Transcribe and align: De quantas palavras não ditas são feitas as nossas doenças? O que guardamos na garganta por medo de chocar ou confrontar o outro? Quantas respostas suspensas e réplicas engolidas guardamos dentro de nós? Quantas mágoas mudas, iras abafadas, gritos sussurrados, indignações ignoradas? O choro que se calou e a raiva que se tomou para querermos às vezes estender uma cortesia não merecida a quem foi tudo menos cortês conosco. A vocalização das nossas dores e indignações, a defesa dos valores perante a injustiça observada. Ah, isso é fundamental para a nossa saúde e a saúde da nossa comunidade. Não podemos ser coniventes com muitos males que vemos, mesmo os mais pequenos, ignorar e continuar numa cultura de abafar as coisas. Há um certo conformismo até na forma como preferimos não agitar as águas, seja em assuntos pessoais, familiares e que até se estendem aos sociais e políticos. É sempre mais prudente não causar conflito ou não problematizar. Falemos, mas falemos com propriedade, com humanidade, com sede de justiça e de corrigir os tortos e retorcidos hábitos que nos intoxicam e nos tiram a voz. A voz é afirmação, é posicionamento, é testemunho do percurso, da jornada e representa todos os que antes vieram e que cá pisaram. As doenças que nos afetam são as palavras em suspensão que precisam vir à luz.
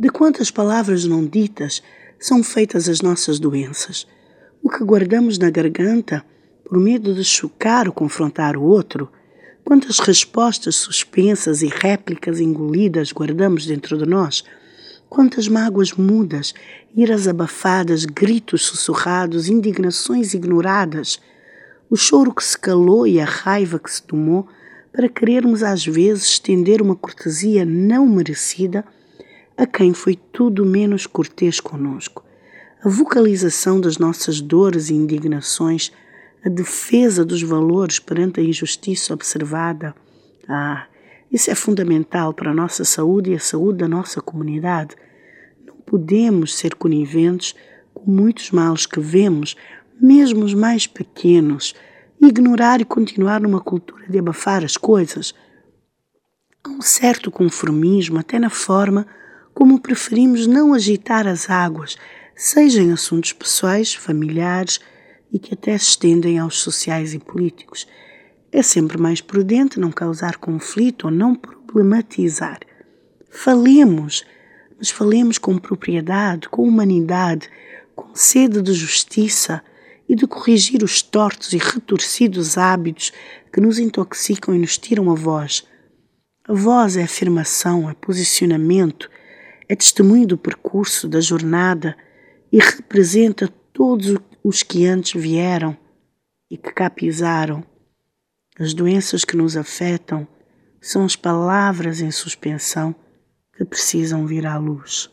De 0.00 0.08
quantas 0.08 0.50
palavras 0.50 1.04
não 1.04 1.26
ditas 1.26 1.82
são 2.18 2.42
feitas 2.42 2.88
as 2.88 3.02
nossas 3.02 3.38
doenças? 3.38 4.06
O 4.62 4.70
que 4.70 4.82
guardamos 4.82 5.36
na 5.36 5.50
garganta 5.50 6.24
por 6.64 6.78
medo 6.78 7.14
de 7.14 7.22
chocar 7.22 7.86
ou 7.86 7.92
confrontar 7.92 8.56
o 8.56 8.62
outro? 8.62 9.12
Quantas 9.62 9.98
respostas 9.98 10.76
suspensas 10.76 11.60
e 11.60 11.66
réplicas 11.66 12.40
engolidas 12.40 13.12
guardamos 13.12 13.66
dentro 13.66 13.98
de 13.98 14.06
nós? 14.06 14.42
Quantas 15.06 15.48
mágoas 15.48 15.92
mudas, 15.92 16.54
iras 16.96 17.28
abafadas, 17.28 18.06
gritos 18.06 18.62
sussurrados, 18.62 19.50
indignações 19.50 20.32
ignoradas? 20.32 21.20
O 21.90 21.96
choro 21.96 22.32
que 22.32 22.42
se 22.42 22.58
calou 22.58 23.06
e 23.06 23.20
a 23.20 23.26
raiva 23.26 23.78
que 23.78 23.92
se 23.92 24.02
tomou 24.02 24.48
para 24.94 25.10
querermos 25.10 25.62
às 25.62 25.84
vezes 25.84 26.24
estender 26.24 26.80
uma 26.80 26.96
cortesia 26.96 27.66
não 27.66 28.06
merecida 28.06 28.82
a 29.60 29.66
quem 29.66 29.92
foi 29.92 30.16
tudo 30.16 30.64
menos 30.64 31.06
cortês 31.06 31.60
conosco. 31.60 32.24
A 32.82 32.88
vocalização 32.88 33.78
das 33.78 33.98
nossas 33.98 34.40
dores 34.40 34.88
e 34.88 34.94
indignações, 34.94 35.92
a 36.42 36.48
defesa 36.48 37.26
dos 37.26 37.42
valores 37.42 37.98
perante 37.98 38.40
a 38.40 38.42
injustiça 38.42 39.12
observada. 39.12 39.94
Ah, 40.48 40.86
isso 41.30 41.50
é 41.50 41.54
fundamental 41.54 42.32
para 42.32 42.52
a 42.52 42.54
nossa 42.54 42.86
saúde 42.86 43.32
e 43.32 43.34
a 43.34 43.38
saúde 43.38 43.80
da 43.80 43.88
nossa 43.88 44.22
comunidade. 44.22 44.96
Não 45.66 45.74
podemos 45.76 46.54
ser 46.54 46.74
coniventes 46.74 47.54
com 47.92 48.10
muitos 48.10 48.50
males 48.52 48.86
que 48.86 48.98
vemos, 48.98 49.56
mesmo 50.00 50.42
os 50.42 50.54
mais 50.54 50.86
pequenos, 50.86 51.74
ignorar 52.18 52.80
e 52.80 52.86
continuar 52.86 53.42
numa 53.42 53.60
cultura 53.60 54.08
de 54.08 54.18
abafar 54.18 54.64
as 54.64 54.78
coisas. 54.78 55.34
Há 56.64 56.70
um 56.70 56.80
certo 56.80 57.30
conformismo 57.30 58.18
até 58.18 58.38
na 58.38 58.48
forma 58.48 59.06
como 59.54 59.80
preferimos 59.80 60.46
não 60.46 60.72
agitar 60.72 61.26
as 61.26 61.50
águas, 61.50 61.96
seja 62.34 62.80
em 62.80 62.92
assuntos 62.92 63.32
pessoais, 63.32 63.94
familiares 63.94 64.80
e 65.32 65.38
que 65.38 65.54
até 65.54 65.76
se 65.76 65.90
estendem 65.90 66.38
aos 66.38 66.58
sociais 66.58 67.14
e 67.14 67.18
políticos. 67.18 67.86
É 68.52 68.62
sempre 68.62 68.98
mais 68.98 69.20
prudente 69.20 69.78
não 69.78 69.92
causar 69.92 70.36
conflito 70.36 71.04
ou 71.04 71.10
não 71.10 71.34
problematizar. 71.34 72.58
Falemos, 73.30 74.24
mas 74.76 74.90
falemos 74.90 75.38
com 75.38 75.56
propriedade, 75.58 76.48
com 76.48 76.62
humanidade, 76.62 77.48
com 77.94 78.14
sede 78.14 78.60
de 78.60 78.72
justiça 78.72 79.62
e 80.08 80.16
de 80.16 80.26
corrigir 80.26 80.82
os 80.82 81.00
tortos 81.00 81.52
e 81.52 81.58
retorcidos 81.58 82.58
hábitos 82.58 83.12
que 83.52 83.60
nos 83.60 83.78
intoxicam 83.78 84.54
e 84.54 84.58
nos 84.58 84.76
tiram 84.76 85.10
a 85.10 85.14
voz. 85.14 85.64
A 86.48 86.52
voz 86.52 86.96
é 86.96 87.04
afirmação, 87.04 87.88
é 87.88 87.94
posicionamento, 87.94 89.08
é 89.70 89.76
testemunho 89.76 90.26
do 90.26 90.36
percurso, 90.36 91.08
da 91.08 91.20
jornada 91.20 91.96
e 92.50 92.58
representa 92.58 93.46
todos 93.72 94.16
os 94.42 94.64
que 94.64 94.84
antes 94.84 95.12
vieram 95.22 95.78
e 96.50 96.56
que 96.56 96.72
cá 96.72 96.90
pisaram. 96.90 97.64
As 98.58 98.74
doenças 98.74 99.24
que 99.24 99.36
nos 99.36 99.56
afetam 99.56 100.26
são 100.80 101.04
as 101.04 101.14
palavras 101.14 102.00
em 102.00 102.10
suspensão 102.10 102.92
que 103.56 103.64
precisam 103.64 104.26
vir 104.26 104.44
à 104.44 104.58
luz. 104.58 105.08